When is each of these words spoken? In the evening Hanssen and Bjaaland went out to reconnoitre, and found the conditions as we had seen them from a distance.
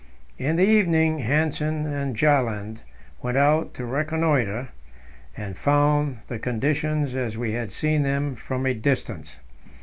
In 0.39 0.55
the 0.55 0.65
evening 0.67 1.19
Hanssen 1.19 1.85
and 1.85 2.15
Bjaaland 2.17 2.79
went 3.21 3.37
out 3.37 3.75
to 3.75 3.85
reconnoitre, 3.85 4.69
and 5.37 5.55
found 5.55 6.17
the 6.25 6.39
conditions 6.39 7.13
as 7.15 7.37
we 7.37 7.51
had 7.51 7.71
seen 7.71 8.01
them 8.01 8.33
from 8.33 8.65
a 8.65 8.73
distance. 8.73 9.37